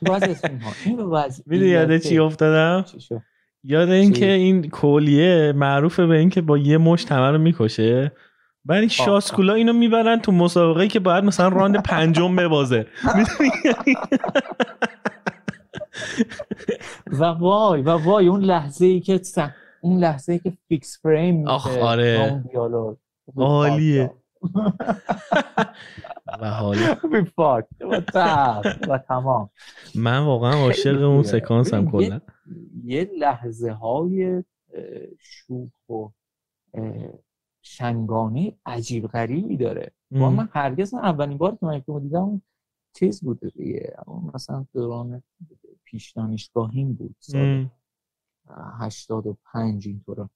تو 0.00 0.12
بعضی 0.12 0.30
از 0.30 0.40
فیلم 0.40 0.58
ها 0.98 1.26
می‌دونی 1.46 1.70
یاد 1.70 1.98
چی 1.98 2.18
افتادم؟ 2.18 2.84
یاد 3.64 3.88
این 3.88 4.12
که 4.12 4.30
این 4.30 4.70
کولیه 4.70 5.52
معروفه 5.56 6.06
به 6.06 6.18
این 6.18 6.30
که 6.30 6.40
با 6.40 6.58
یه 6.58 6.78
مشت 6.78 7.12
همه 7.12 7.30
رو 7.30 7.38
می‌کشه. 7.38 8.12
بعد 8.64 8.78
این 8.78 8.88
شاسکولا 8.88 9.54
اینو 9.54 9.72
می‌برن 9.72 10.20
تو 10.20 10.32
مسابقه 10.32 10.88
که 10.88 11.00
باید 11.00 11.24
مثلا 11.24 11.48
راند 11.48 11.82
پنجم 11.90 12.36
ببازه؟ 12.36 12.86
و 17.06 17.24
وای 17.24 17.82
و 17.82 17.90
وای 17.90 18.28
اون 18.28 18.40
لحظه 18.40 18.86
ای 18.86 19.00
که 19.00 19.20
اون 19.80 19.98
لحظه 19.98 20.32
ای 20.32 20.38
که 20.38 20.52
fix 20.68 20.98
frame 21.02 21.36
میشه 21.36 21.50
آخ، 21.50 21.78
آره. 21.78 22.42
عالیه. 23.36 24.10
و 26.40 26.50
حالا. 26.50 26.96
و 28.88 28.98
تمام. 28.98 29.50
من 29.94 30.18
واقعا 30.18 30.52
عاشق 30.52 31.02
اون. 31.02 31.22
سکانس 31.22 31.74
هم 31.74 31.90
کلا 31.90 32.20
یه 32.84 33.10
لحظه 33.18 33.72
های 33.72 34.44
شوک 35.18 35.90
و 35.90 36.08
شنگانه 37.62 38.52
عجیب 38.66 39.06
غریبی 39.06 39.56
داره 39.56 39.92
با 40.10 40.30
من 40.30 40.48
هرگز 40.52 40.94
اولین 40.94 41.38
بار 41.38 41.50
که 41.50 41.66
من 41.66 41.80
فیلمو 41.80 42.00
دیدم 42.00 42.22
اون 42.22 42.42
چیز 42.94 43.20
بود 43.20 43.52
دیگه 43.54 43.96
اون 44.06 44.30
مثلا 44.34 44.66
دوران 44.72 45.22
پیش 45.84 46.12
دانشگاهیم 46.12 46.92
بود 46.92 47.16
سال 47.18 47.40
ام. 47.40 47.70
85 48.80 49.86
اینطورا 49.86 50.30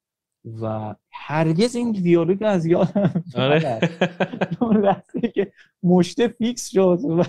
و 0.63 0.95
هرگز 1.13 1.77
این 1.77 1.93
دیالوگ 1.93 2.39
از 2.41 2.67
یادم 2.67 3.25
آره. 3.37 3.81
لحظه 4.83 5.21
که 5.35 5.53
مشته 5.83 6.29
فیکس 6.29 6.71
شد 6.71 6.99
و 7.05 7.25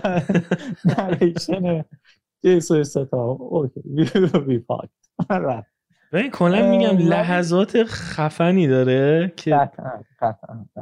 نریشن 0.85 1.85
جیسو 2.43 2.83
ستا. 2.83 3.17
اوکی. 3.39 3.81
وی 4.47 4.59
پاک 4.59 4.89
ببین 6.13 6.31
کلا 6.31 6.69
میگم 6.69 6.97
لحظات 6.97 7.83
خفنی 7.83 8.67
داره 8.67 9.33
که. 9.35 9.69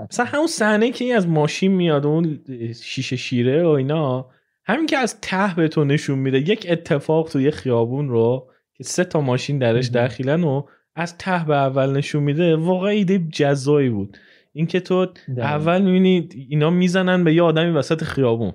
مثلا 0.09 0.25
همون 0.25 0.47
صحنه 0.47 0.91
که 0.91 1.05
این 1.05 1.15
از 1.15 1.27
ماشین 1.27 1.71
میاد 1.71 2.05
اون 2.05 2.39
شیشه 2.81 3.15
شیره 3.15 3.63
و 3.63 3.67
اینا 3.67 4.29
همین 4.65 4.85
که 4.85 4.97
از 4.97 5.21
ته 5.21 5.55
به 5.55 5.67
تو 5.67 5.83
نشون 5.83 6.19
میده 6.19 6.37
یک 6.37 6.67
اتفاق 6.69 7.29
تو 7.29 7.41
یه 7.41 7.51
خیابون 7.51 8.09
رو 8.09 8.47
که 8.73 8.83
سه 8.83 9.03
تا 9.03 9.21
ماشین 9.21 9.57
درش. 9.57 9.87
داخلن 9.87 10.43
و 10.43 10.63
از 10.95 11.17
ته 11.17 11.45
به 11.45 11.55
اول 11.55 11.91
نشون 11.97 12.23
میده 12.23 12.55
واقعا 12.55 12.89
ایده 12.89 13.19
جزایی 13.19 13.89
بود. 13.89 14.17
اینکه 14.53 14.79
تو 14.79 15.05
دقیقاً. 15.05 15.41
اول 15.41 15.81
می‌بینی 15.81 16.29
اینا 16.49 16.69
می‌زنن 16.69 17.23
به 17.23 17.33
یه 17.33 17.41
آدمی 17.41 17.71
وسط 17.71 18.03
خیابون. 18.03 18.53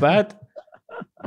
بعد 0.00 0.40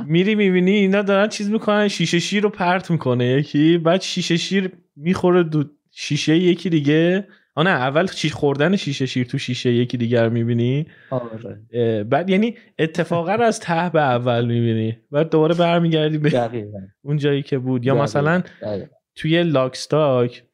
میری 0.06 0.34
می‌بینی 0.34 0.70
اینا 0.70 1.02
دارن 1.02 1.28
چیز 1.28 1.50
می‌کنن 1.50 1.88
شیشه 1.88 2.18
شیر 2.18 2.42
رو 2.42 2.48
پرت 2.48 2.90
می‌کنه. 2.90 3.24
یکی 3.26 3.78
بعد 3.78 4.00
شیشه 4.00 4.36
شیر 4.36 4.72
می‌خوره 4.96 5.42
دو 5.42 5.64
شیشه 5.92 6.36
یکی 6.36 6.70
دیگه. 6.70 7.26
آه 7.54 7.64
نه 7.64 7.70
اول 7.70 8.06
چی 8.06 8.30
خوردن 8.30 8.76
شیشه 8.76 9.06
شیر 9.06 9.26
تو 9.26 9.38
شیشه 9.38 9.72
یکی 9.72 9.96
دیگر 9.96 10.24
رو 10.24 10.32
می‌بینی. 10.32 10.86
آره. 11.10 12.04
بعد 12.04 12.30
یعنی 12.30 12.54
اتفاقا 12.78 13.34
رو 13.34 13.42
از 13.44 13.60
ته 13.60 13.90
به 13.90 14.02
اول 14.02 14.46
می‌بینی. 14.46 14.98
بعد 15.10 15.30
دوباره 15.30 15.54
برمیگردی 15.54 16.18
به 16.18 16.30
دقیقاً. 16.30 16.78
اون 17.02 17.16
جایی 17.16 17.42
که 17.42 17.58
بود. 17.58 17.84
یا 17.84 17.92
دقیقاً. 17.92 18.04
مثلا 18.04 18.42
دقیقاً. 18.62 18.86
توی 19.18 19.42
لاکستاک 19.42 20.44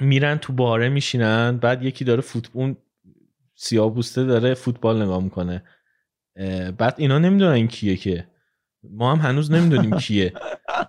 میرن 0.00 0.38
تو 0.38 0.52
باره 0.52 0.88
میشینن 0.88 1.56
بعد 1.56 1.82
یکی 1.82 2.04
داره 2.04 2.20
فوتبال 2.20 2.74
سیاه‌پوسته 3.54 4.24
داره 4.24 4.54
فوتبال 4.54 5.02
نگاه 5.02 5.22
می‌کنه. 5.22 5.62
بعد 6.78 6.94
اینا 6.96 7.18
نمی‌دونن 7.18 7.66
کیه 7.66 7.96
که. 7.96 8.26
ما 8.90 9.14
هم 9.14 9.30
هنوز 9.30 9.52
نمی‌دونیم 9.52 9.98
کیه. 10.06 10.32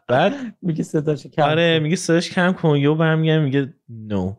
بعد 0.08 0.56
میگه 0.62 0.84
صداش 0.84 1.28
کم 1.28 1.42
آره. 1.42 1.80
میگه 1.80 1.96
صداش 1.96 2.32
کم 2.32 2.54
کن 2.54 2.78
یهو 2.78 2.96
برمیگرده 2.96 3.44
میگه 3.44 3.74
نو 3.90 4.36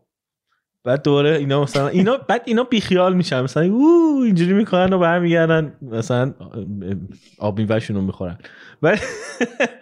بعد 0.85 1.03
دوره 1.03 1.31
اینا 1.37 1.63
مثلا 1.63 1.89
اینا 1.89 2.17
بعد 2.17 2.43
اینا 2.45 2.65
بیخیال 2.65 3.17
میشن. 3.17 3.41
مثلا 3.41 3.63
او 3.63 4.23
اینجوری 4.25 4.53
می‌کنن 4.53 4.93
و 4.93 4.99
برمیگردن 4.99 5.77
مثلا 5.83 6.35
آب 7.39 7.59
میوهشون 7.59 7.97
رو 7.97 8.03
می‌خورن. 8.03 8.39
بعد 8.83 9.01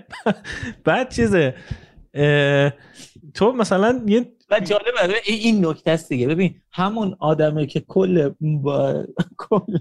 بعد 0.84 1.08
چیزه؟ 1.08 1.54
تو 3.34 3.52
مثلا 3.52 4.02
یه 4.06 4.32
و 4.50 4.60
جالبه 4.60 4.88
این- 5.24 5.66
نکته 5.66 5.90
است 5.90 6.08
دیگه 6.08 6.28
ببین 6.28 6.54
همون 6.72 7.16
آدمه 7.20 7.66
که 7.66 7.80
کل 7.80 8.30
با... 8.40 9.04
کل 9.36 9.78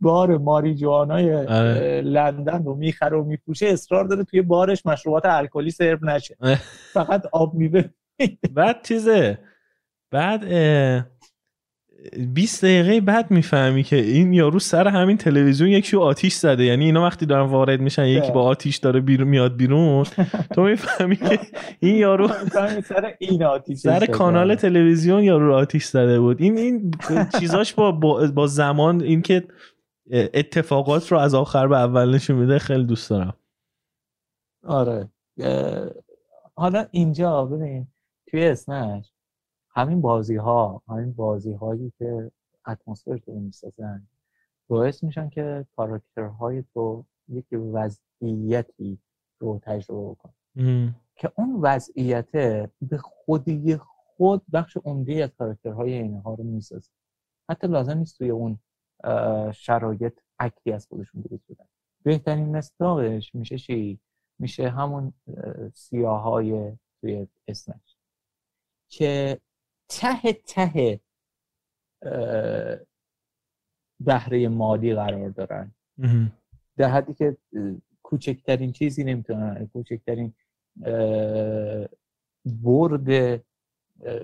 بار 0.00 0.38
ماریجوانای 0.38 1.34
آره. 1.34 1.48
اه، 1.48 2.00
لندن 2.00 2.64
رو 2.64 2.74
می‌خره 2.74 3.16
و 3.18 3.24
میفروشه 3.24 3.66
اصرار 3.66 4.04
داره 4.04 4.24
توی 4.24 4.42
بارش 4.42 4.86
مشروبات 4.86 5.22
الکلی 5.26 5.70
سرو 5.70 5.98
نشه. 6.02 6.36
فقط 6.92 7.22
آب 7.32 7.54
میوه 7.54 7.84
بعد 8.52 8.82
چیزه 8.84 9.38
بعد 10.10 10.44
اه، 10.44 11.06
20 12.34 12.64
دقیقه 12.64 13.00
بعد 13.00 13.30
می‌فهمی 13.30 13.82
که 13.82 13.96
این 13.96 14.32
یارو 14.32 14.58
سر 14.58 14.88
همین 14.88 15.16
تلویزیون 15.16 15.70
یکی 15.70 15.96
رو 15.96 16.02
آتیش 16.02 16.34
زده. 16.34 16.64
یعنی 16.64 16.84
اینا 16.84 17.02
وقتی 17.02 17.26
دارن 17.26 17.46
وارد 17.46 17.80
میشن 17.80 18.06
یکی 18.06 18.20
بله. 18.20 18.30
با 18.30 18.42
آتیش 18.42 18.76
داره 18.76 19.00
بیرون 19.00 19.28
میاد 19.28 19.56
بیرون. 19.56 20.04
تو 20.54 20.62
می‌فهمی 20.62 21.16
که 21.16 21.38
این 21.80 21.96
یارو 21.96 22.28
سر 22.88 23.14
این 23.18 23.44
آتیش 23.44 23.78
سر. 23.78 24.06
کانال 24.06 24.54
تلویزیون 24.54 25.22
یارو 25.22 25.46
رو 25.46 25.54
آتیش 25.54 25.84
زده 25.84 26.20
بود. 26.20 26.40
این 26.40 26.58
این 26.58 26.90
چیزاش 27.40 27.74
با 27.74 27.92
با, 27.92 28.26
با 28.34 28.46
زمان 28.46 29.00
اینکه 29.00 29.44
اتفاقات 30.12 31.12
رو 31.12 31.18
از 31.18 31.34
آخر 31.34 31.66
به 31.66 31.76
اول 31.78 32.14
نشون 32.14 32.36
میده 32.36 32.58
خیلی 32.58 32.84
دوست 32.84 33.10
دارم. 33.10 33.34
آره. 34.66 35.08
حالا 36.54 36.86
اینجا 36.90 37.44
ببین 37.44 37.86
توی 38.30 38.44
اسنش 38.44 39.11
همین 39.74 40.00
بازی 40.00 40.36
ها 40.36 40.82
همین 40.88 41.12
بازی 41.12 41.52
هایی 41.52 41.92
که 41.98 42.30
اتمسفر 42.66 43.16
تو 43.16 43.32
می‌سازن 43.32 44.06
باعث 44.68 45.04
میشن 45.04 45.28
که 45.28 45.66
کاراکترهای 45.76 46.64
تو 46.74 47.04
یک 47.28 47.46
وضعیتی 47.52 48.98
رو 49.38 49.60
تجربه 49.62 50.14
کن. 50.14 50.32
که 51.16 51.32
اون 51.36 51.58
وضعیت 51.62 52.30
به 52.82 52.98
خودی 52.98 53.76
خود 53.76 54.42
بخش 54.52 54.76
عمده 54.76 55.24
از 55.24 55.30
کاراکترهای 55.38 55.92
اینها 55.92 56.34
رو 56.34 56.44
می‌سازه. 56.44 56.90
حتی 57.50 57.66
لازم 57.66 57.98
نیست 57.98 58.18
توی 58.18 58.30
اون 58.30 58.58
شرایط 59.52 60.20
اکتی 60.38 60.72
از 60.72 60.86
خودشون 60.86 61.20
درست 61.20 61.44
بدن. 61.52 61.64
بهترین 62.02 62.56
مصداقش 62.56 63.34
میشه 63.34 63.58
چی؟ 63.58 64.00
میشه 64.38 64.68
همون 64.68 65.12
سیاه 65.74 66.22
های 66.22 66.72
توی 67.00 67.28
اسمش 67.48 67.96
که 68.88 69.40
ته 70.00 70.32
ته 70.32 71.00
بهره 74.00 74.48
مالی 74.48 74.94
قرار 74.94 75.28
دارن. 75.28 75.74
در 76.76 76.88
حدی 76.88 77.14
که 77.14 77.36
کوچکترین 78.02 78.72
چیزی 78.72 79.04
نمی‌تونن 79.04 79.66
کوچکترین 79.66 80.34
برد 82.44 83.40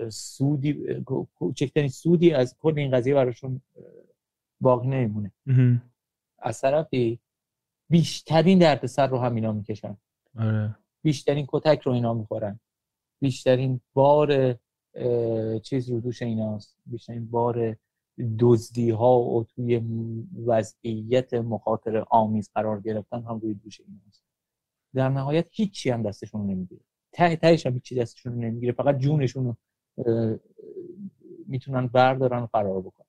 سودی 0.09 1.03
کوچکترین 1.35 1.89
سودی 1.89 2.31
از 2.33 2.57
کل 2.59 2.79
این 2.79 2.91
قضیه 2.91 3.13
براشون 3.13 3.61
باقی 4.61 4.87
نمیمونه. 4.87 5.31
از 6.39 6.61
طرفی 6.61 7.19
بیشترین 7.89 8.59
دردسر 8.59 9.07
رو 9.07 9.17
هم 9.17 9.35
اینا 9.35 9.51
می‌کشن. 9.51 9.97
آره. 10.39 10.75
بیشترین 11.01 11.45
کتک 11.49 11.81
رو 11.81 11.91
اینا 11.91 12.13
می‌خورن. 12.13 12.59
بیشترین 13.21 13.81
بار 13.93 14.55
چیز 15.63 15.89
رو 15.89 15.99
دوش 15.99 16.21
ایناست. 16.21 16.77
بیشترین 16.85 17.29
بار 17.29 17.75
دزدی 18.39 18.89
ها 18.89 19.19
و 19.19 19.43
توی 19.43 19.81
وضعیت 20.45 21.33
مخاطره 21.33 22.05
آمیز 22.09 22.49
قرار 22.55 22.81
گرفتن 22.81 23.23
هم 23.23 23.39
روی 23.39 23.53
دوش 23.53 23.81
ایناست. 23.81 24.23
در 24.93 25.09
نهایت 25.09 25.47
هیچی 25.51 25.89
هم 25.89 26.03
دستشون 26.03 26.41
نمی‌گیره. 26.47 26.81
ته 27.11 27.35
تهش 27.35 27.65
هم 27.65 27.73
هیچی 27.73 27.95
دستشون 27.95 28.33
نمی‌گیره. 28.33 28.73
فقط 28.73 28.97
جونشون 28.97 29.45
رو 29.45 29.55
می‌تونن 31.47 31.87
بردارن 31.87 32.43
و 32.43 32.47
فرار 32.47 32.81
بکنن. 32.81 33.05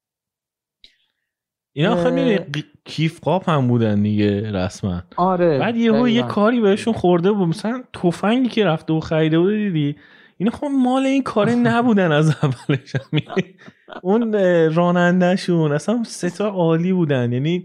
اینا 1.72 2.04
خیلی 2.04 2.38
اه. 2.38 2.46
کیف 2.84 3.20
قاپ 3.20 3.48
هم 3.48 3.68
بودن 3.68 4.02
دیگه 4.02 4.52
رسما. 4.52 5.02
آره 5.16 5.58
بعد 5.58 5.76
یهو 5.76 6.08
یه 6.08 6.20
دقیقاً. 6.20 6.34
کاری 6.34 6.60
بهشون 6.60 6.94
خورده 6.94 7.32
بود. 7.32 7.48
مثلا 7.48 7.82
تفنگی 7.92 8.48
که 8.48 8.64
رفته 8.64 8.92
و 8.92 9.00
خریده 9.00 9.38
بود 9.38 9.50
دیدی؟ 9.50 9.96
اینا 10.40 10.50
خب 10.52 10.66
مال 10.84 11.02
این 11.06 11.22
کاری 11.22 11.54
نبودن 11.56 12.12
از 12.12 12.36
اولش. 12.42 12.96
اون 14.02 14.32
رانندهشون 14.74 15.72
اصلا 15.72 16.02
ستا 16.06 16.48
عالی 16.48 16.92
بودن. 16.92 17.32
یعنی 17.32 17.62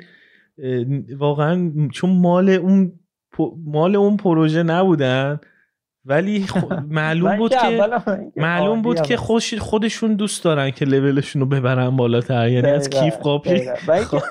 واقعا 1.17 1.71
چون 1.93 2.09
مال 2.21 2.49
اون 2.49 2.99
مال 3.65 3.95
اون 3.95 4.17
پروژه 4.17 4.63
نبودن 4.63 5.39
ولی 6.05 6.45
خ- 6.47 6.83
معلوم 6.89 7.37
بود 7.37 7.51
که 7.51 7.81
معلوم 8.35 8.81
بود 8.81 9.01
که. 9.01 9.17
خوش 9.17 9.53
خودشون 9.53 10.15
دوست 10.15 10.43
دارن 10.43 10.71
که 10.71 10.85
لولشون 10.85 11.39
رو 11.41 11.47
ببرن 11.47 11.89
بالاتر. 11.95 12.49
یعنی 12.49 12.67
از 12.69 12.89
کیف 12.89 13.17
قاپی. 13.17 13.49
اینکه- 13.49 14.21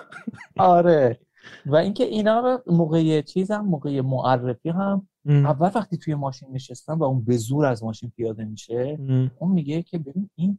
آره. 0.59 1.19
و 1.67 1.77
اینکه 1.77 2.05
اینا 2.05 2.63
موقع 2.67 3.21
چیز 3.21 3.51
هم 3.51 3.67
موقع 3.67 4.01
معرفی 4.01 4.69
هم 4.69 5.09
ام. 5.27 5.47
اول 5.47 5.71
وقتی 5.75 5.97
توی 5.97 6.15
ماشین 6.15 6.49
نشستن 6.53 6.95
و 6.95 7.05
اون 7.05 7.25
به 7.25 7.37
زور 7.37 7.67
از 7.67 7.85
ماشین 7.85 8.13
پیاده 8.17 8.45
میشه 8.45 8.97
ام. 9.01 9.31
اون 9.39 9.53
میگه 9.53 9.83
که 9.83 9.99
ببین 9.99 10.31
این 10.35 10.59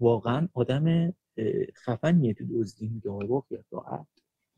واقعا 0.00 0.48
آدم 0.54 1.14
خفنیه 1.84 2.34
تو 2.34 2.44
دزدی 2.50 2.88
میگه 2.88 3.10
خیلی 3.48 3.62
راحت. 3.70 4.06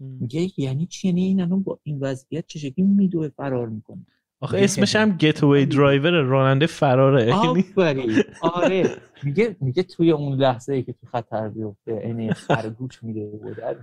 میگه 0.00 0.60
یعنی 0.60 0.86
چی؟ 0.86 1.08
یعنی 1.08 1.25
این 1.25 1.40
الان 1.40 1.62
با 1.62 1.78
این 1.82 1.98
وضعیت 2.00 2.46
چه 2.46 2.58
شکلی 2.58 2.84
میدوه 2.84 3.28
فرار 3.28 3.69
می‌کنه. 3.69 4.06
آخه 4.40 4.58
اسمش 4.58 4.96
هم 4.96 5.16
گتوی 5.16 5.66
درایور 5.66 6.10
راننده 6.10 6.66
فراره. 6.66 7.26
یعنی 7.26 7.60
آفرین. 7.60 8.22
آره. 8.42 8.96
میگه 9.22 9.56
میگه 9.60 9.82
توی 9.82 10.10
اون 10.10 10.38
لحظه 10.38 10.75
ای 10.75 10.82
که 10.82 10.92
تو 10.92 11.06
خطر 11.06 11.48
بیفته 11.48 11.98
عین 11.98 12.32
خرگوش 12.32 13.02
میره 13.02 13.26
و 13.26 13.54
در 13.54 13.76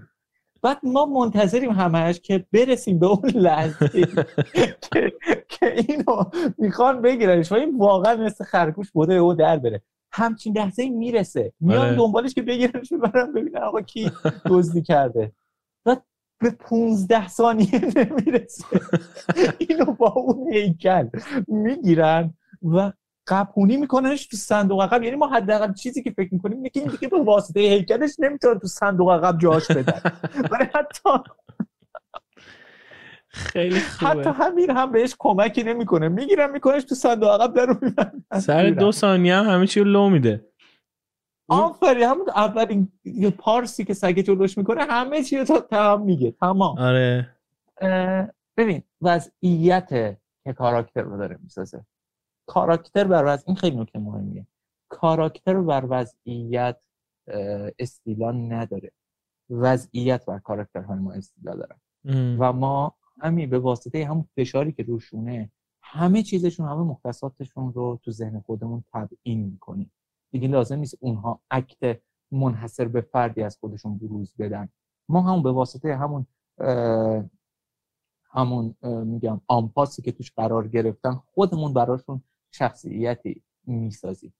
بعد 0.61 0.77
ما 0.83 1.05
منتظریم 1.05 1.69
همش 1.71 2.19
که 2.19 2.45
برسیم 2.53 2.99
به 2.99 3.05
اون 3.07 3.29
لحظه 3.29 3.89
که, 5.49 5.73
اینو 5.87 6.23
می‌خوان 6.57 7.01
بگیرنش. 7.01 7.51
و 7.51 7.55
این 7.55 7.77
واقعا 7.77 8.15
مثل 8.15 8.43
خرگوش 8.43 8.91
بوده 8.91 9.13
او 9.13 9.33
در 9.33 9.57
بره. 9.57 9.81
همچین 10.11 10.57
لحظه 10.57 10.83
ای 10.83 10.89
می‌رسه. 10.89 11.53
میان 11.59 11.85
آره. 11.87 11.95
دنبالش 11.95 12.33
که 12.33 12.41
بگیرنش 12.41 12.93
ببرن 12.93 13.33
ببینن 13.33 13.61
آقا 13.63 13.81
کی 13.81 14.11
دزدی 14.45 14.81
کرده. 14.81 15.31
بعد 15.85 16.03
به 16.39 16.49
15 16.51 17.27
ثانیه 17.27 17.81
نمی‌رسه. 17.95 18.65
اینو 19.69 19.85
با 19.85 20.07
اون 20.15 20.53
هیکل 20.53 21.07
می‌گیرن 21.47 22.33
و 22.63 22.91
قپونی 23.27 23.77
میکننش 23.77 24.27
تو 24.27 24.37
صندوق 24.37 24.81
عقب. 24.81 25.03
یعنی 25.03 25.15
ما 25.15 25.27
حداقل 25.27 25.73
چیزی 25.73 26.03
که 26.03 26.11
فکر 26.11 26.33
می‌کنیم 26.33 26.57
اینه 26.57 26.69
که 26.69 26.79
این 26.79 26.89
دیگه 26.89 27.07
به 27.07 27.23
واسطه 27.23 27.59
هیکلش 27.59 28.15
نمی‌تونه 28.19 28.59
تو 28.59 28.67
صندوق 28.67 29.11
عقب 29.11 29.37
جاش 29.37 29.71
بدن 29.71 30.01
ولی 30.51 30.69
حتی 30.73 31.09
خیلی 33.27 33.79
حتی 33.79 34.05
خوبه 34.05 34.31
همین 34.31 34.69
هم 34.69 34.91
بهش 34.91 35.15
کمکی 35.19 35.63
نمی‌کنه. 35.63 36.07
می‌گیرن 36.09 36.51
میکنش 36.51 36.83
تو 36.83 36.95
صندوق 36.95 37.29
عقب 37.29 37.53
در 37.53 37.65
رو 37.65 37.75
می‌برن 37.81 38.23
سر 38.39 38.69
دو 38.69 38.91
ثانیه 38.91 39.35
هم 39.35 39.45
همه 39.45 39.67
چی 39.67 39.79
رو 39.79 39.85
لو 39.85 40.09
میده. 40.09 40.45
آفرین 41.49 42.03
همون 42.03 42.29
اولین 42.29 42.91
پارسی 43.37 43.85
که 43.85 43.93
سگه 43.93 44.23
جلوش 44.23 44.57
می‌کنه 44.57 44.83
همه 44.83 45.23
چی 45.23 45.37
رو 45.37 45.43
تا 45.45 45.59
تمام 45.59 46.01
میگه. 46.01 46.31
تمام. 46.31 46.77
آره. 46.79 47.35
ببین 48.57 48.83
وضعیت 49.01 50.17
که 50.43 50.53
کاراکتر 50.53 51.01
رو 51.01 51.17
داره 51.17 51.37
می‌سازه. 51.43 51.85
کاراکتر 52.45 53.03
بر 53.03 53.23
وضع 53.25 53.43
این 53.47 53.55
خیلی 53.55 53.77
نکته 53.77 53.99
مهمیه. 53.99 54.47
کاراکتر 54.89 55.61
بر 55.61 55.85
وضعیت 55.89 56.77
اه، 57.27 57.71
استیلان 57.79 58.53
نداره. 58.53 58.91
وضعیت 59.49 60.25
بر 60.25 60.39
کاراکترهای 60.39 60.99
ما 60.99 61.11
استیلا 61.11 61.55
داره. 61.55 61.75
و 62.39 62.53
ما 62.53 62.95
همین 63.21 63.49
به 63.49 63.59
واسطه 63.59 64.05
همون 64.05 64.25
فشاری 64.35 64.71
که 64.71 64.83
روشونه 64.83 65.51
همه 65.81 66.23
چیزشون 66.23 66.67
همه 66.67 66.81
مختصاتشون 66.83 67.73
رو 67.73 67.99
تو 68.03 68.11
ذهن 68.11 68.39
خودمون 68.39 68.83
تبیین 68.93 69.45
می‌کنیم. 69.45 69.91
دیگه 70.31 70.47
لازم 70.47 70.79
نیست 70.79 70.97
اونها 70.99 71.41
اکت 71.51 71.99
منحصر 72.31 72.87
به 72.87 73.01
فردی 73.01 73.43
از 73.43 73.57
خودشون 73.57 73.97
بروز 73.97 74.33
بدن. 74.39 74.69
ما 75.09 75.21
هم 75.21 75.43
به 75.43 75.51
واسطه 75.51 75.95
همون 75.95 76.25
همون 78.31 78.75
میگم 78.83 79.41
آنپاسی 79.47 80.01
که 80.01 80.11
توش 80.11 80.31
قرار 80.31 80.67
گرفتن 80.67 81.13
خودمون 81.33 81.73
براشون 81.73 82.21
شخصیتی 82.57 83.41
می‌سازیم 83.63 84.33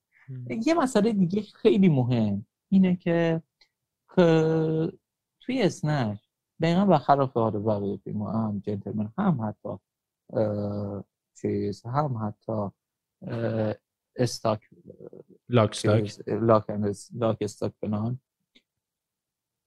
یه 0.65 0.73
مسئله 0.73 1.13
دیگه 1.13 1.41
خیلی 1.41 1.89
مهم 1.89 2.45
اینه 2.69 2.95
که 2.95 3.41
که 4.15 4.91
توی 5.41 5.61
اسنش 5.61 6.29
دقیقا 6.61 6.85
برخلاف 6.85 7.33
حال 7.33 7.59
بقیه 7.59 7.97
فیلم 7.97 8.21
هم 8.21 8.61
جنتلمن 8.65 9.13
هم 9.17 9.41
حتی 9.41 9.69
چیز 11.35 11.85
هم 11.85 12.17
حتی 12.27 12.69
استاک 14.15 14.69
لاک 15.49 15.75
ستاک 15.75 16.03
چیز، 16.03 16.29
لاک, 16.29 17.37
استاک 17.41 17.73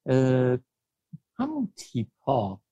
اه، 0.06 0.58
همون 1.34 1.72
تیپ 1.76 2.08
ها 2.26 2.62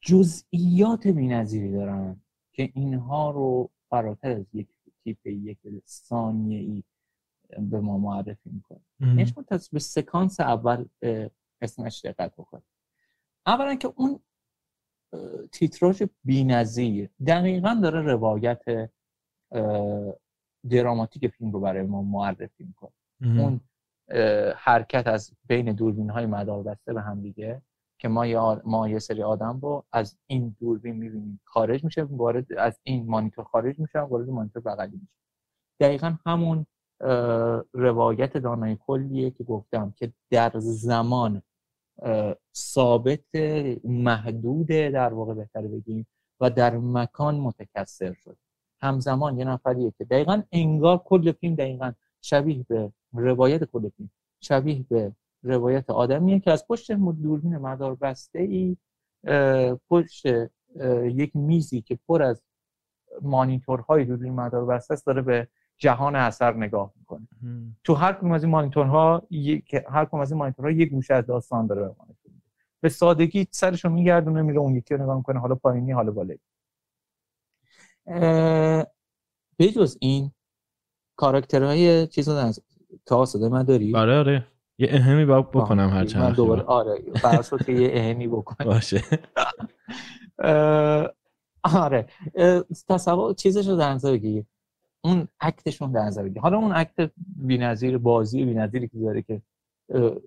جزئیات 0.00 1.06
بی‌نظیری 1.06 1.72
دارن. 1.72 2.20
که 2.58 2.70
اینها 2.74 3.30
رو 3.30 3.70
فراتر 3.90 4.30
از 4.30 4.44
یک 4.52 4.68
تیپ 5.04 5.26
یک 5.26 5.58
ثانیه 5.86 6.58
ای 6.58 6.82
به 7.58 7.80
ما 7.80 7.98
معرفی 7.98 8.50
می‌کنه. 8.50 8.80
یعنی 9.00 9.26
شما 9.26 9.42
تا 9.42 9.58
به 9.72 9.78
سکانس 9.78 10.40
اول 10.40 10.84
اسمش 11.62 12.04
دقت 12.04 12.32
بکنید. 12.36 12.64
اولا 13.46 13.74
که 13.74 13.92
اون 13.96 14.20
تیتراژ 15.52 16.02
بی‌نظیر 16.24 17.10
دقیقا 17.26 17.80
داره 17.82 18.02
روایت 18.02 18.62
دراماتیک 20.70 21.26
فیلم 21.28 21.52
رو 21.52 21.60
برای 21.60 21.82
ما 21.82 22.02
معرفی 22.02 22.64
می‌کنه. 22.64 22.92
اون 23.20 23.60
حرکت 24.56 25.06
از 25.06 25.32
بین 25.48 25.72
دوربین 25.72 26.10
های 26.10 26.26
مدار 26.26 26.62
بسته 26.62 26.92
به 26.92 27.02
هم 27.02 27.20
دیگه. 27.20 27.62
که 27.98 28.08
ما 28.08 28.26
یه, 28.26 28.40
ما 28.64 28.88
یه 28.88 28.98
سری 28.98 29.22
آدم 29.22 29.58
رو 29.62 29.84
از 29.92 30.18
این 30.26 30.56
دوربین 30.60 30.96
می‌بینیم. 30.96 31.40
خارج 31.44 31.84
میشه 31.84 32.02
وارد 32.02 32.52
از 32.52 32.80
این 32.82 33.06
مانیتور 33.06 33.44
خارج 33.44 33.78
میشه 33.78 33.98
وارد 34.00 34.28
مانیتور 34.28 34.62
بغلی 34.62 34.96
میشه. 34.96 35.12
دقیقا 35.80 36.16
همون 36.26 36.66
روایت 37.72 38.36
دانای 38.36 38.76
کلیه 38.76 39.30
که 39.30 39.44
گفتم 39.44 39.94
که 39.96 40.12
در 40.30 40.52
زمان 40.56 41.42
ثابت 42.56 43.34
محدوده 43.84 44.90
در 44.90 45.14
واقع 45.14 45.34
بهتر 45.34 45.62
بگیم 45.62 46.06
و 46.40 46.50
در 46.50 46.76
مکان 46.76 47.40
متکثر 47.40 48.12
شد. 48.12 48.36
همزمان 48.80 49.38
یه 49.38 49.44
نفریه 49.44 49.92
که 49.98 50.04
دقیقا 50.04 50.42
انگار 50.52 50.98
کل 50.98 51.32
فیلم 51.32 51.54
دقیقا 51.54 51.92
شبیه 52.22 52.66
به 52.68 52.92
روایت 53.12 53.64
کل 53.64 53.88
فیلم 53.88 54.10
شبیه 54.40 54.84
به 54.88 55.12
روایت 55.42 55.90
آدمیه 55.90 56.40
که 56.40 56.50
از 56.50 56.66
پشت 56.66 56.92
دوربین 56.92 57.56
مدار 57.58 57.94
بسته 57.94 58.38
ای 58.38 58.76
پشت 59.88 60.26
یک 61.02 61.36
میزی 61.36 61.80
که 61.82 61.98
پر 62.08 62.22
از 62.22 62.42
مانیتورهای 63.22 64.04
دوربین 64.04 64.32
مدار 64.32 64.66
بسته 64.66 64.94
است 64.94 65.06
داره 65.06 65.22
به 65.22 65.48
جهان 65.76 66.16
اثر 66.16 66.54
نگاه 66.54 66.92
می‌کنه. 66.96 67.28
تو 67.84 67.94
هر 67.94 68.12
کدوم 68.12 68.32
از 68.32 68.42
این 68.42 68.52
مانیتورها 68.52 69.26
یک 69.30 69.74
هر 69.74 70.04
کدوم 70.04 70.20
از 70.20 70.32
این 70.32 70.38
مانیتورها 70.38 70.70
یک 70.70 70.90
گوشه 70.90 71.14
از 71.14 71.26
داستان 71.26 71.66
داره 71.66 71.82
به. 71.82 71.94
به 72.80 72.88
سادگی 72.88 73.46
سرشو 73.50 73.88
میگردونه 73.88 74.42
میره 74.42 74.58
اون 74.58 74.76
یکی 74.76 74.94
رو 74.94 75.02
نگاه 75.02 75.16
می‌کنه 75.16 75.40
حالا 75.40 75.54
پایینی 75.54 75.92
حالا 75.92 76.12
بالایی 76.12 76.40
بجز 79.58 79.96
این 80.00 80.30
کاراکترهای 81.16 82.06
چیز 82.06 82.28
رو 82.28 82.34
از 82.34 82.60
تا 83.06 83.24
صدای 83.24 83.48
من 83.48 83.62
داری 83.62 83.96
آره 83.96 84.18
آره 84.18 84.46
یه 84.78 84.88
اهمی 84.90 85.24
با 85.24 85.42
بکنم 85.42 85.88
هر 85.90 86.04
چند 86.04 86.34
دوباره 86.36 86.62
آره 86.62 87.02
شد 87.42 87.64
که 87.66 87.72
یه 87.72 87.90
اهمی 87.98 88.28
بکنم. 88.28 88.66
باشه. 88.66 89.02
آره. 91.62 92.06
تصور 92.88 93.34
چیزش 93.34 93.68
رو 93.68 93.76
در 93.76 93.92
نظر 93.94 94.12
بگیر 94.12 94.44
اون 95.04 95.28
اکتشون 95.40 95.92
در 95.92 96.02
نظر 96.02 96.22
بگیر 96.22 96.40
حالا 96.42 96.58
اون 96.58 96.72
اکت 96.74 97.10
بی‌نظیر 97.36 97.98
بازی 97.98 98.44
بی‌نظیری 98.44 98.88
که 98.88 98.98
داره 98.98 99.22
که 99.22 99.42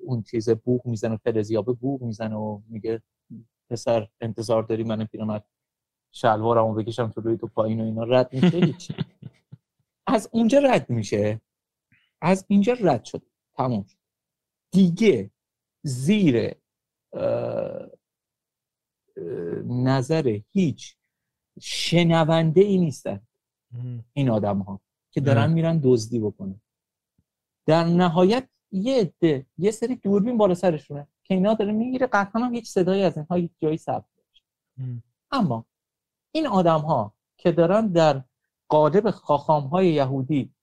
اون 0.06 0.24
چیز 0.24 0.50
بوق 0.50 0.86
می‌زنه 0.86 1.18
فلزیابه 1.18 1.74
بوق 1.74 2.02
می‌زنه 2.02 2.36
و 2.36 2.60
میگه 2.68 3.02
پسر 3.70 4.08
انتظار 4.22 4.64
داری 4.64 4.84
من 4.84 5.06
پیرمرد 5.06 5.46
شلوارمو 6.12 6.74
بکشم 6.74 7.08
تو 7.08 7.22
روی 7.22 7.38
تو 7.38 7.48
پایین 7.48 7.82
و 7.82 7.84
اینا. 7.84 8.04
رد 8.04 8.34
میشه؟ 8.34 8.58
هیچ. 8.58 8.92
از 10.08 10.30
اونجا 10.32 10.60
رد 10.60 10.90
میشه. 10.90 11.42
از 12.22 12.46
اینجا 12.48 12.74
رد 12.82 13.06
شد. 13.06 13.22
تموم 13.58 13.84
شد. 13.84 13.98
دیگه 14.72 15.32
زیر 15.84 16.56
نظر 19.66 20.40
هیچ 20.52 20.96
شنونده 21.62 22.62
ای 22.62 22.78
نیستن. 22.78 23.22
این 24.14 24.30
آدم 24.30 24.60
ها 24.60 24.82
که 25.12 25.22
دارن. 25.22 25.54
میرن 25.54 25.80
دزدی 25.84 26.20
بکنن 26.20 26.62
در 27.66 27.84
نهایت 27.84 28.48
یه 28.72 29.00
عده 29.02 29.46
یه 29.58 29.72
سری 29.72 29.96
دوربین 29.96 30.38
بالا 30.38 30.54
سرشونه 30.54 31.08
که 31.24 31.34
اینا 31.34 31.54
داره 31.54 31.72
می‌گیره 31.72 32.08
قطعا 32.08 32.42
هم 32.42 32.54
هیچ 32.56 32.70
صدایی 32.70 33.04
از 33.04 33.18
اینها 33.18 33.36
هیچ 33.36 33.52
جایی 33.60 33.78
ثبت. 33.78 34.06
اما 35.32 35.66
این 36.32 36.48
آدم 36.48 36.80
ها 36.80 37.14
که 37.38 37.52
دارن 37.52 37.88
در 37.88 38.24
قالب 38.68 39.10
خاخام 39.10 39.68
های 39.68 39.94
یهودی 39.94 40.54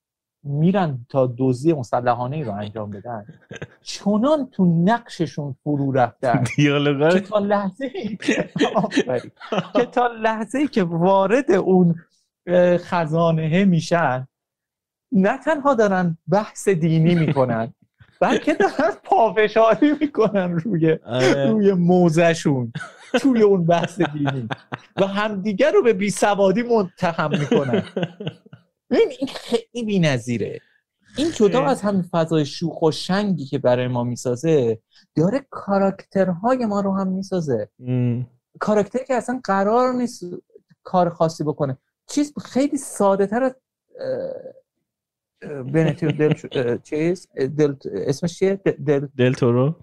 میرن 0.43 1.07
تا 1.09 1.35
دزدی 1.39 1.73
مسلحانه 1.73 2.37
ای 2.37 2.45
رو 2.45 2.53
انجام 2.63 2.91
بدن 2.91 3.27
چنان 3.83 4.51
تو 4.51 4.65
نقششون 4.85 5.57
فرو 5.65 5.93
رفتن 5.93 6.45
که 6.57 7.21
تا 7.21 7.39
لحظه. 7.39 7.91
که 9.75 9.85
تا 9.93 10.07
لحظه 10.07 10.59
ای 10.59 10.69
که 10.69 10.83
وارد 10.83 11.51
اون 11.51 11.95
خزانه 12.79 13.65
میشن 13.65 14.29
نه 15.13 15.39
تنها 15.39 15.75
دارن 15.75 16.19
بحث 16.29 16.69
دینی 16.69 17.15
می‌کنن 17.15 17.75
بلکه 18.21 18.55
دارن 18.55 18.93
پافشاری 19.05 19.93
می‌کنن 20.01 20.53
روی 20.53 20.93
آره. 20.93 21.51
روی 21.51 21.73
موزشون 21.73 22.73
توی 23.21 23.43
اون 23.43 23.67
بحث 23.67 24.01
دینی 24.01 24.49
و 24.97 25.07
همدیگر 25.07 25.73
رو 25.73 25.83
به 25.83 25.93
بیسوادی 25.93 26.63
متهم 26.63 27.31
می‌کنن 27.31 27.83
این 28.91 29.13
این 29.19 29.29
خیلی 29.29 29.85
بی‌نظیره. 29.87 30.61
این 31.17 31.31
جدا. 31.31 31.65
از 31.65 31.83
همین 31.83 32.03
فضای 32.03 32.47
شوخ 32.47 32.83
و 32.83 32.91
شنگی 32.91 33.45
که 33.45 33.59
برای 33.59 33.89
ما 33.89 34.05
می‌سازه 34.05 34.79
داره 35.15 35.47
کاراکترهای 35.51 36.67
ما 36.67 36.81
رو 36.81 36.97
هم 36.97 37.09
می‌سازه. 37.09 37.69
کاراکتری 38.61 39.05
که 39.05 39.15
اصلا 39.15 39.41
قرار 39.45 39.93
نیست 39.93 40.25
کار 40.83 41.11
خاصی 41.11 41.45
بکنه. 41.45 41.79
چیز 42.07 42.33
خیلی 42.39 42.77
ساده 42.77 43.27
تر 43.27 43.43
از 43.43 43.55
بنتیو 45.73 46.13
دل 46.13 46.79
چیز؟ 46.79 47.29
دل 47.35 47.75
اسمش 47.95 48.39
چیه؟ 48.39 48.55
دل 48.87 49.07
دل 49.19 49.33
تورو. 49.33 49.77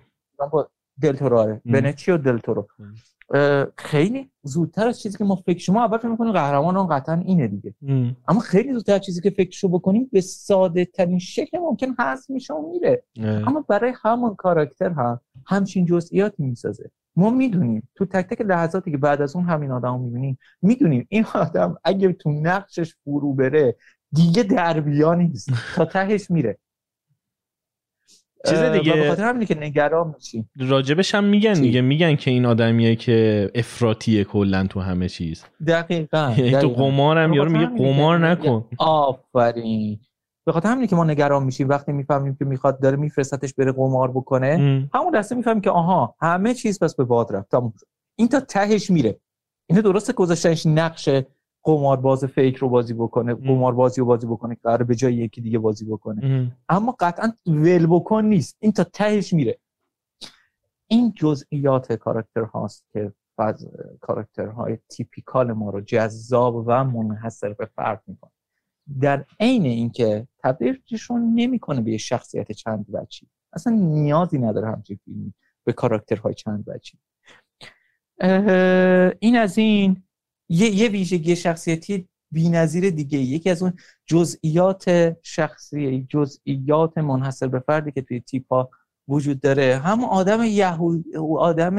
من 1.03 1.07
با 1.07 1.11
دل 1.11 1.17
تورو 1.17 1.37
آره. 1.37 1.61
بنچیو 1.65 2.17
دل 2.17 2.37
تورو 2.37 2.67
م. 2.79 2.83
اه، 3.33 3.65
خیلی 3.77 4.31
زودتر 4.43 4.87
از 4.87 5.01
چیزی 5.01 5.17
که 5.17 5.23
ما 5.23 5.35
فکر 5.35 5.59
شما 5.59 5.85
اول 5.85 5.97
فکر 5.97 6.07
می‌کنیم 6.07 6.31
قهرمان 6.31 6.77
اون 6.77 6.87
قطعا 6.87 7.15
اینه 7.25 7.47
دیگه 7.47 7.73
ام. 7.87 8.15
اما 8.27 8.39
خیلی 8.39 8.73
زودتر 8.73 8.93
از 8.93 9.01
چیزی 9.01 9.21
که 9.21 9.29
فکرشو 9.29 9.67
بکنیم 9.67 10.09
به 10.11 10.21
ساده 10.21 10.85
ترین 10.85 11.19
شکل 11.19 11.57
ممکن 11.57 11.95
حذف 11.99 12.29
میشه 12.29 12.53
و 12.53 12.71
میره 12.71 13.03
اه. 13.17 13.47
اما 13.47 13.65
برای 13.67 13.93
همون 14.03 14.35
کاراکتر 14.35 14.89
هم 14.89 15.19
همچین 15.45 15.85
جزئیاتی 15.85 16.43
می‌سازه 16.43 16.91
ما 17.15 17.29
می‌دونیم 17.29 17.89
تو 17.95 18.05
تک 18.05 18.27
تک 18.29 18.41
لحظاتی 18.41 18.91
که 18.91 18.97
بعد 18.97 19.21
از 19.21 19.35
اون 19.35 19.45
همین 19.45 19.71
آدم 19.71 19.93
رو 19.93 19.97
می‌بینیم 19.97 20.37
می‌دونیم 20.61 21.05
این 21.09 21.25
آدم 21.33 21.77
اگه 21.83 22.13
تو 22.13 22.31
نقشش 22.31 22.95
فرو 23.03 23.33
بره 23.33 23.75
دیگه 24.11 24.43
دربیا 24.43 25.13
نیست 25.13 25.49
تا 25.75 25.85
تهش 25.85 26.31
میره 26.31 26.57
چیز 28.49 28.59
دیگه- 28.59 28.93
به 28.93 29.09
خاطر 29.09 29.23
همینه 29.23 29.45
که 29.45 29.55
نگران 29.59 30.13
میشیم. 30.17 30.49
راجبش 30.59 31.15
هم 31.15 31.23
میگن 31.23 31.53
چی؟ 31.53 31.61
دیگه 31.61 31.81
میگن 31.81 32.15
که 32.15 32.31
این 32.31 32.45
آدمیه 32.45 32.95
که 32.95 33.51
افراطیه 33.55 34.23
کلا 34.23 34.67
تو 34.67 34.79
همه 34.79 35.09
چیز. 35.09 35.43
دقیقا 35.67 36.33
یعنی 36.37 36.51
تو. 36.61 36.69
قمارم 36.69 37.31
به 37.31 37.37
یارو 37.37 37.51
میگه 37.51 37.65
قمار 37.65 38.19
نکن. 38.29 38.65
آفرین. 38.77 39.99
به 40.45 40.51
خاطر 40.51 40.69
همینه 40.69 40.87
که 40.87 40.95
ما 40.95 41.03
نگران 41.03 41.43
میشیم. 41.43 41.69
وقتی 41.69 41.91
می‌فهمیم 41.91 42.35
که 42.35 42.45
می‌خواد 42.45 42.81
داره 42.81 42.95
میفرستتش 42.97 43.53
بره 43.53 43.71
قمار 43.71 44.11
بکنه 44.11 44.47
ام. 44.47 44.89
همون 44.93 45.15
لحظه 45.15 45.35
می‌فهمیم 45.35 45.61
که 45.61 45.69
آها 45.69 46.15
همه 46.21 46.53
چیز 46.53 46.79
پس 46.79 46.95
به 46.95 47.03
باد 47.03 47.35
رفت. 47.35 47.49
این 48.15 48.27
تا 48.27 48.39
تهش 48.39 48.89
میره. 48.91 49.19
اینه 49.69 49.81
درسته 49.81 50.13
گذاشتنش 50.13 50.65
نقش 50.65 51.09
قمارباز 51.65 52.25
فیک 52.25 52.55
رو 52.55 52.69
بازی 52.69 52.93
بکنه 52.93 53.33
قماربازی 53.33 54.01
رو 54.01 54.07
بازی 54.07 54.27
بکنه 54.27 54.55
که 54.55 54.61
قراره 54.63 54.85
به 54.85 54.95
جای 54.95 55.13
یکی 55.13 55.41
دیگه 55.41 55.59
بازی 55.59 55.85
بکنه. 55.85 56.25
ام. 56.25 56.51
اما 56.69 56.95
قطعا 56.99 57.33
ول 57.45 57.85
بکن 57.85 58.25
نیست. 58.25 58.57
این 58.59 58.71
تا 58.71 58.83
تهش 58.83 59.33
میره. 59.33 59.59
این 60.87 61.13
جزئیات 61.15 61.93
کاراکتر 61.93 62.41
هاست 62.41 62.85
که 62.93 63.13
فاز 63.35 63.67
کاراکترهای 64.01 64.77
تیپیکال 64.89 65.53
ما 65.53 65.69
رو 65.69 65.81
جذاب 65.81 66.55
و 66.67 66.83
منحصر 66.83 67.53
به 67.53 67.65
فرد 67.65 68.03
می‌کنه. 68.07 68.31
در 69.01 69.25
عین 69.39 69.65
اینکه 69.65 70.27
تبدیلشون 70.43 71.33
نمی‌کنه 71.35 71.81
به 71.81 71.91
یه 71.91 71.97
شخصیت 71.97 72.51
چند 72.51 72.85
وجهی. 72.93 73.27
اصلا 73.53 73.73
نیازی 73.73 74.39
نداره 74.39 74.67
همچین 74.67 74.99
فیلمی 75.05 75.33
به 75.63 75.73
کاراکترهای 75.73 76.33
چند 76.33 76.65
اه، 78.19 79.11
این 79.19 79.37
از 79.37 79.57
این. 79.57 80.04
یه, 80.49 80.69
یه 80.69 80.89
ویژگی 80.89 81.35
شخصیتی 81.35 82.07
بی‌نظیر 82.31 82.89
دیگه 82.89 83.19
یکی 83.19 83.49
از 83.49 83.63
اون 83.63 83.73
جزئیات 84.05 85.15
شخصی 85.23 86.07
جزئیات 86.09 86.97
منحصر 86.97 87.47
به 87.47 87.59
فردی 87.59 87.91
که 87.91 88.01
توی 88.01 88.19
تیپا 88.19 88.69
وجود 89.07 89.39
داره 89.39 89.77
همون 89.77 90.09
آدم 90.09 90.43
یهود 90.43 91.05
آدم 91.39 91.75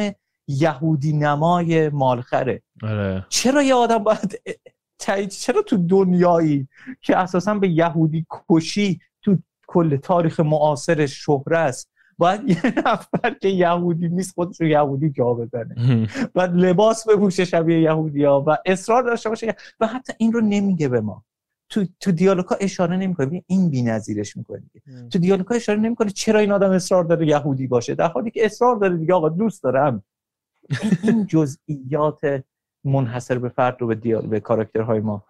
یهودی 0.49 1.13
نمای 1.13 1.89
مالخره. 1.89 2.63
آره. 2.83 3.27
چرا 3.29 3.63
یه 3.63 3.75
آدم 3.75 3.99
باید 3.99 4.41
تایید 4.99 5.29
چرا 5.29 5.63
تو 5.63 5.77
دنیایی 5.77 6.69
که 7.01 7.17
اساسا 7.17 7.55
به 7.55 7.69
یهودی 7.69 8.27
کشی 8.31 9.01
تو 9.23 9.39
کل 9.67 9.97
تاریخ 9.97 10.41
معاصر 10.41 11.07
شهره 11.07 11.59
است 11.59 11.91
باید 12.19 12.49
یه 12.49 12.79
نفر 12.79 13.35
که 13.41 13.49
یهودی 13.49 14.09
نیست 14.09 14.35
خودش 14.35 14.61
رو 14.61 14.67
یهودی 14.67 15.11
جا 15.11 15.35
بزنه. 15.35 16.09
و 16.35 16.41
لباس 16.41 17.09
بپوشه 17.09 17.45
شبیه 17.45 17.81
یهودی 17.81 18.25
ها 18.25 18.45
و 18.47 18.57
اصرار 18.67 19.03
داشته 19.03 19.29
باشه. 19.29 19.57
و 19.81 19.87
حتی 19.87 20.13
این 20.19 20.33
رو 20.33 20.41
نمیگه 20.41 20.89
به 20.89 21.01
ما. 21.01 21.25
تو 21.69 21.85
تو 22.01 22.13
دیالوگا 22.13 22.57
اشاره 22.61 22.97
نمی‌کنه. 22.97 23.45
این 23.47 23.71
بی‌نظیرش 23.71 24.37
می‌کنه 24.37 24.63
تو 25.11 25.19
دیالوگا 25.19 25.57
اشاره 25.57 25.81
نمی‌کنه 25.81 26.11
چرا 26.11 26.41
این 26.41 26.53
آدم 26.53 26.71
اصرار 26.71 27.05
داره 27.05 27.27
یهودی 27.27 27.67
باشه. 27.67 27.95
در 27.95 28.09
حالی 28.09 28.31
که 28.31 28.45
اصرار 28.45 28.77
داره 28.77 28.97
دیگه 28.97 29.15
آقا 29.15 29.29
دوست 29.29 29.63
دارم. 29.63 30.03
این 31.03 31.27
جزئیات 31.27 32.45
منحصر 32.85 33.39
به 33.39 33.49
فرد 33.49 33.77
رو 33.81 33.87
به 33.87 33.95
دیال 33.95 34.27
به 34.27 34.41
کاراکترهای 34.41 35.01
ما 35.01 35.25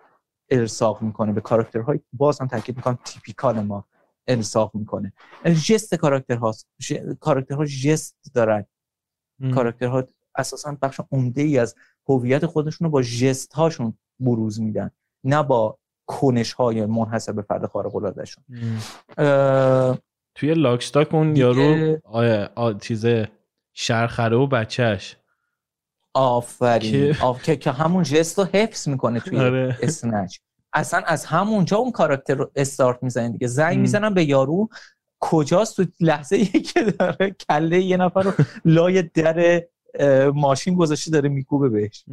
ارساق 0.51 1.03
می‌کنه. 1.03 1.33
به 1.33 1.41
کاراکترهای 1.41 2.01
باز 2.13 2.41
هم 2.41 2.47
تاکید 2.47 2.77
می‌کنم. 2.77 2.99
تیپیکال 3.05 3.61
ما. 3.61 3.85
ارساق 4.29 4.71
می‌کنه. 4.75 5.13
جست 5.69 5.95
کاراکتر 5.95 6.37
هاست. 6.37 6.69
کاراکترها 7.21 7.65
جست 7.65 8.17
دارن. 8.35 8.67
کاراکترها 9.55 10.05
اساسا 10.37 10.77
بخش 10.83 11.01
عمده 11.13 11.43
ای 11.43 11.59
از 11.59 11.75
هویت 12.09 12.47
خودشون 12.47 12.85
رو 12.85 12.91
با 12.91 13.03
جست 13.03 13.53
هاشون 13.53 13.99
بروز 14.21 14.61
میدن. 14.61 14.91
نه 15.25 15.43
با 15.43 15.79
کنش 16.07 16.53
های 16.53 16.87
منحصر 16.87 17.33
به 17.33 17.43
فرد 17.43 17.67
خارق 17.67 17.97
العاده 17.97 18.25
شون. 18.25 18.45
توی 20.35 20.55
لاکستاک 20.55 21.15
اون 21.15 21.33
دیگه- 21.33 21.47
یارو 21.47 21.99
آه 22.55 22.79
چیزه 22.79 23.29
شرخره 23.75 24.37
و 24.37 24.47
بچهش 24.47 25.17
آفرین. 26.15 27.13
که- 27.13 27.25
آف... 27.25 27.43
که... 27.43 27.57
که 27.57 27.71
همون 27.71 28.03
ژست 28.03 28.39
رو 28.39 28.45
حفظ 28.45 28.89
می‌کنه 28.89 29.21
توی 29.21 29.39
آره. 29.39 29.79
Snatch. 29.83 30.39
اصلا 30.77 31.03
از 31.07 31.25
همونجا 31.25 31.77
اون 31.77 31.91
کاراکتر 31.91 32.35
رو 32.35 32.51
استارت 32.57 33.03
می‌زنه 33.03 33.29
دیگه 33.29 33.47
زنگ 33.47 33.79
م. 33.79 33.81
می‌زنن 33.81 34.15
به 34.15 34.25
یارو 34.25 34.69
کجاست 35.21 35.77
تو 35.77 35.85
لحظه 36.01 36.37
ای 36.37 36.45
که 36.47 36.83
داره 36.83 37.37
کله 37.51 37.81
یه 37.81 37.97
نفر 37.97 38.23
رو 38.23 38.33
لای 38.65 39.03
در 39.03 39.63
ماشین 40.35 40.75
گذاشته 40.75 41.11
داره 41.11 41.29
میکوبه 41.29 41.69
بهش. 41.69 42.05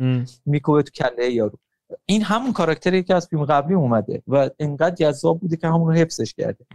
میکوبه 0.46 0.84
تو 0.84 0.92
کله 0.92 1.32
یارو 1.32 1.58
این 2.06 2.22
همون 2.22 2.54
کاراکتری 2.54 3.04
که 3.04 3.16
از 3.16 3.28
فیلم 3.28 3.46
قبلی 3.46 3.74
اومده 3.74 4.24
و 4.28 4.50
اینقدر 4.58 4.96
جذاب 4.96 5.40
بوده 5.40 5.58
که 5.58 5.68
همون 5.68 5.88
رو 5.88 5.94
حفظش 5.94 6.34
کرده. 6.34 6.66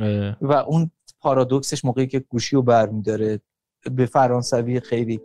و 0.40 0.52
اون 0.52 0.90
پارادوکسش 1.20 1.84
موقعی 1.84 2.06
که 2.06 2.18
گوشی 2.18 2.56
رو 2.56 2.62
برمیداره 2.62 3.40
به 3.92 4.06
فرانسوی 4.06 4.80
خیلی 4.80 5.20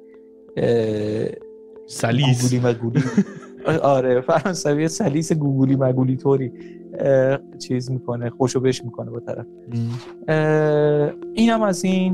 سلیس 1.87 2.41
گوگولی 2.41 2.59
مگولی 2.59 3.03
آره 3.65 4.21
فرانسوی 4.21 4.87
سلیس 4.87 5.33
گوگولی 5.33 5.75
مگولی 5.75 6.17
طوری 6.17 6.51
چیز 7.59 7.91
می‌کنه 7.91 8.29
خوشو 8.29 8.59
بش 8.59 8.83
می‌کنه 8.85 9.11
با 9.11 9.19
طرف. 9.19 9.45
اینم 11.33 11.61
از 11.61 11.85
این. 11.85 12.13